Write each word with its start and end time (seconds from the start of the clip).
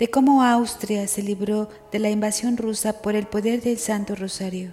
de 0.00 0.08
cómo 0.08 0.42
Austria 0.42 1.06
se 1.06 1.22
libró 1.22 1.68
de 1.92 1.98
la 1.98 2.08
invasión 2.08 2.56
rusa 2.56 3.02
por 3.02 3.14
el 3.14 3.26
poder 3.26 3.60
del 3.60 3.78
Santo 3.78 4.14
Rosario. 4.14 4.72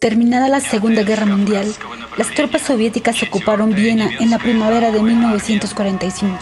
Terminada 0.00 0.48
la 0.48 0.60
Segunda 0.60 1.02
Guerra 1.02 1.26
Mundial, 1.26 1.66
las 2.16 2.32
tropas 2.34 2.62
soviéticas 2.62 3.20
ocuparon 3.24 3.74
Viena 3.74 4.08
en 4.20 4.30
la 4.30 4.38
primavera 4.38 4.92
de 4.92 5.02
1945. 5.02 6.38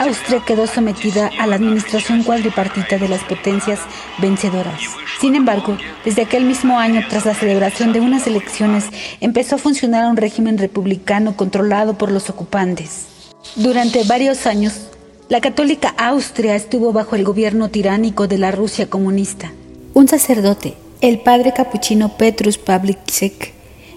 Austria 0.00 0.42
quedó 0.44 0.66
sometida 0.66 1.30
a 1.38 1.46
la 1.46 1.54
administración 1.54 2.24
cuadripartita 2.24 2.98
de 2.98 3.08
las 3.08 3.22
potencias 3.22 3.78
vencedoras. 4.18 4.80
Sin 5.20 5.36
embargo, 5.36 5.78
desde 6.04 6.22
aquel 6.22 6.44
mismo 6.44 6.80
año, 6.80 7.02
tras 7.08 7.24
la 7.24 7.34
celebración 7.34 7.92
de 7.92 8.00
unas 8.00 8.26
elecciones, 8.26 8.86
empezó 9.20 9.54
a 9.54 9.58
funcionar 9.58 10.10
un 10.10 10.16
régimen 10.16 10.58
republicano 10.58 11.36
controlado 11.36 11.96
por 11.96 12.10
los 12.10 12.30
ocupantes. 12.30 13.06
Durante 13.54 14.02
varios 14.04 14.46
años, 14.46 14.88
la 15.28 15.42
católica 15.42 15.94
Austria 15.98 16.56
estuvo 16.56 16.92
bajo 16.92 17.14
el 17.14 17.22
gobierno 17.22 17.68
tiránico 17.68 18.28
de 18.28 18.38
la 18.38 18.50
Rusia 18.50 18.88
comunista. 18.88 19.52
Un 19.92 20.08
sacerdote, 20.08 20.74
el 21.02 21.20
padre 21.20 21.52
capuchino 21.52 22.16
Petrus 22.16 22.56
Pavlicek, 22.56 23.52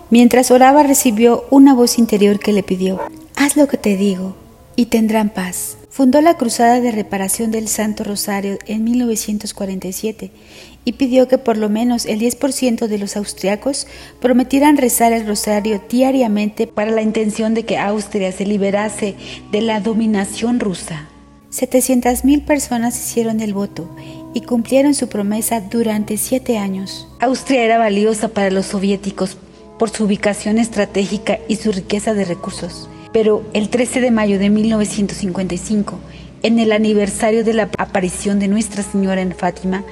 mientras 0.09 0.51
oraba 0.51 0.83
recibió 0.83 1.45
una 1.49 1.73
voz 1.73 1.97
interior 1.97 2.37
que 2.37 2.51
le 2.51 2.63
pidió, 2.63 2.99
haz 3.37 3.55
lo 3.55 3.67
que 3.69 3.77
te 3.77 3.95
digo 3.95 4.35
y 4.75 4.87
tendrán 4.87 5.29
paz. 5.29 5.77
Fundó 5.89 6.19
la 6.19 6.35
Cruzada 6.35 6.81
de 6.81 6.91
Reparación 6.91 7.51
del 7.51 7.69
Santo 7.69 8.03
Rosario 8.03 8.57
en 8.65 8.83
1947 8.83 10.31
y 10.83 10.93
pidió 10.93 11.29
que 11.29 11.37
por 11.37 11.57
lo 11.57 11.69
menos 11.69 12.05
el 12.05 12.19
10% 12.19 12.87
de 12.87 12.97
los 12.97 13.15
austriacos 13.15 13.87
prometieran 14.19 14.75
rezar 14.75 15.13
el 15.13 15.27
rosario 15.27 15.81
diariamente 15.89 16.67
para 16.67 16.91
la 16.91 17.01
intención 17.01 17.53
de 17.53 17.63
que 17.63 17.77
Austria 17.77 18.33
se 18.33 18.45
liberase 18.45 19.15
de 19.51 19.61
la 19.61 19.79
dominación 19.79 20.59
rusa. 20.59 21.07
700.000 21.51 22.45
personas 22.45 22.97
hicieron 22.97 23.41
el 23.41 23.53
voto 23.53 23.89
y 24.33 24.41
cumplieron 24.41 24.93
su 24.93 25.09
promesa 25.09 25.59
durante 25.59 26.15
siete 26.17 26.57
años. 26.57 27.07
Austria 27.19 27.63
era 27.63 27.77
valiosa 27.77 28.29
para 28.29 28.49
los 28.49 28.67
soviéticos 28.67 29.37
por 29.77 29.89
su 29.89 30.05
ubicación 30.05 30.57
estratégica 30.57 31.39
y 31.49 31.57
su 31.57 31.71
riqueza 31.71 32.13
de 32.13 32.23
recursos. 32.23 32.89
Pero 33.11 33.43
el 33.53 33.69
13 33.69 33.99
de 33.99 34.11
mayo 34.11 34.39
de 34.39 34.49
1955, 34.49 35.99
en 36.43 36.59
el 36.59 36.71
aniversario 36.71 37.43
de 37.43 37.53
la 37.53 37.69
aparición 37.77 38.39
de 38.39 38.47
Nuestra 38.47 38.83
Señora 38.83 39.21
en 39.21 39.33
Fátima, 39.35 39.83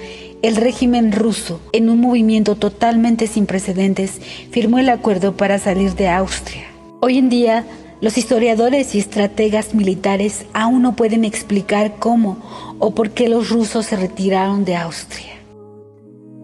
el 0.42 0.56
régimen 0.56 1.12
ruso, 1.12 1.60
en 1.74 1.90
un 1.90 2.00
movimiento 2.00 2.56
totalmente 2.56 3.28
sin 3.28 3.46
precedentes, 3.46 4.22
firmó 4.52 4.80
el 4.80 4.88
acuerdo 4.88 5.36
para 5.36 5.60
salir 5.60 5.96
de 5.96 6.08
Austria. 6.08 6.64
Hoy 7.02 7.18
en 7.18 7.28
día, 7.28 7.66
los 8.02 8.18
historiadores 8.18 8.96
y 8.96 9.00
estrategas 9.00 9.74
militares 9.74 10.46
aún 10.54 10.82
no 10.82 10.96
pueden 10.96 11.26
explicar 11.26 11.96
cómo 12.00 12.38
o 12.80 12.96
por 12.96 13.12
qué 13.12 13.30
los 13.30 13.50
rusos 13.50 13.88
se 13.88 13.96
retiraron 13.96 14.66
de 14.66 14.76
Austria. 14.76 15.34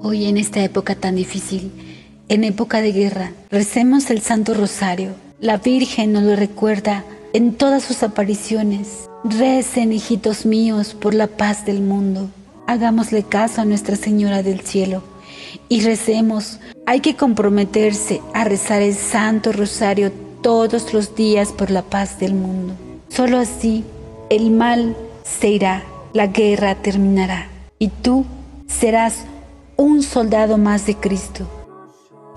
Hoy 0.01 0.25
en 0.25 0.37
esta 0.37 0.63
época 0.63 0.95
tan 0.95 1.15
difícil, 1.15 1.71
en 2.29 2.43
época 2.43 2.81
de 2.81 2.91
guerra, 2.91 3.31
recemos 3.49 4.09
el 4.09 4.21
Santo 4.21 4.53
Rosario 4.53 5.25
la 5.41 5.57
Virgen 5.57 6.13
nos 6.13 6.23
lo 6.23 6.37
recuerda 6.37 7.03
en 7.33 7.53
todas 7.55 7.83
sus 7.83 8.03
apariciones. 8.03 9.09
Recen, 9.25 9.91
hijitos 9.91 10.45
míos, 10.45 10.95
por 10.99 11.13
la 11.13 11.27
paz 11.27 11.65
del 11.65 11.81
mundo. 11.81 12.29
Hagámosle 12.67 13.23
caso 13.23 13.59
a 13.59 13.65
Nuestra 13.65 13.97
Señora 13.97 14.43
del 14.43 14.61
Cielo 14.61 15.03
y 15.67 15.81
recemos. 15.81 16.59
Hay 16.85 17.01
que 17.01 17.17
comprometerse 17.17 18.21
a 18.33 18.45
rezar 18.45 18.81
el 18.81 18.95
Santo 18.95 19.51
Rosario 19.51 20.11
todos 20.45 20.93
los 20.93 21.15
días 21.15 21.51
por 21.51 21.71
la 21.71 21.81
paz 21.81 22.19
del 22.19 22.35
mundo. 22.35 22.75
Solo 23.09 23.39
así 23.39 23.83
el 24.29 24.51
mal 24.51 24.95
se 25.23 25.49
irá, 25.49 25.83
la 26.13 26.27
guerra 26.27 26.75
terminará 26.75 27.47
y 27.79 27.87
tú 27.87 28.25
serás 28.67 29.23
un 29.75 30.03
soldado 30.03 30.59
más 30.59 30.85
de 30.85 30.97
Cristo. 30.97 31.47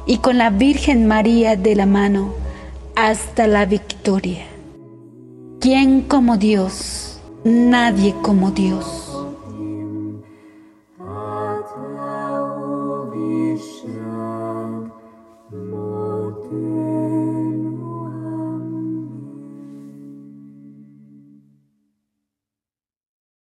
Y 0.07 0.21
con 0.21 0.39
la 0.39 0.49
Virgen 0.49 1.07
María 1.07 1.55
de 1.55 1.77
la 1.77 1.85
mano, 1.85 2.33
hasta 2.97 3.47
la 3.47 3.67
victoria. 3.67 4.47
¿Quién 5.61 6.01
como 6.01 6.39
Dios? 6.39 7.21
Nadie 7.45 8.15
como 8.23 8.53
Dios. 8.53 9.08